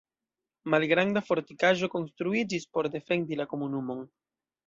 Malgranda 0.73 1.21
fortikaĵo 1.25 1.89
konstruiĝis 1.97 2.65
por 2.77 2.91
defendi 2.97 3.39
la 3.43 3.49
komunumon. 3.55 4.05